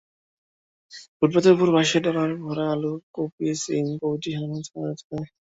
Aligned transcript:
ফুটপাতের 1.17 1.53
ওপর 1.55 1.69
বাঁশের 1.75 2.01
ডালায় 2.05 2.35
ভরা 2.43 2.65
আলু, 2.73 2.93
কপি, 3.15 3.47
শিম 3.61 3.85
প্রভৃতি 3.99 4.29
সাজানো 4.33 4.57
থরে 4.67 4.93
থরে। 4.99 5.25